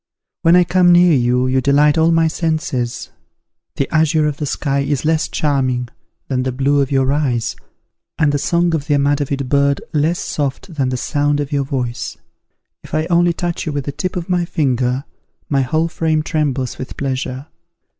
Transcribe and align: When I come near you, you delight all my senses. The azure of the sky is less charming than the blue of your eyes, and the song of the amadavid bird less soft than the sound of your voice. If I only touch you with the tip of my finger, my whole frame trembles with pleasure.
When 0.41 0.55
I 0.55 0.63
come 0.63 0.91
near 0.91 1.13
you, 1.13 1.45
you 1.45 1.61
delight 1.61 1.95
all 1.95 2.11
my 2.11 2.27
senses. 2.27 3.11
The 3.75 3.87
azure 3.93 4.25
of 4.25 4.37
the 4.37 4.47
sky 4.47 4.79
is 4.79 5.05
less 5.05 5.27
charming 5.27 5.89
than 6.27 6.41
the 6.41 6.51
blue 6.51 6.81
of 6.81 6.89
your 6.89 7.13
eyes, 7.13 7.55
and 8.17 8.31
the 8.31 8.39
song 8.39 8.73
of 8.73 8.87
the 8.87 8.95
amadavid 8.95 9.47
bird 9.47 9.79
less 9.93 10.17
soft 10.17 10.73
than 10.73 10.89
the 10.89 10.97
sound 10.97 11.39
of 11.39 11.51
your 11.51 11.65
voice. 11.65 12.17
If 12.83 12.95
I 12.95 13.05
only 13.11 13.33
touch 13.33 13.67
you 13.67 13.71
with 13.71 13.85
the 13.85 13.91
tip 13.91 14.15
of 14.15 14.27
my 14.27 14.43
finger, 14.43 15.03
my 15.49 15.61
whole 15.61 15.87
frame 15.87 16.23
trembles 16.23 16.79
with 16.79 16.97
pleasure. 16.97 17.45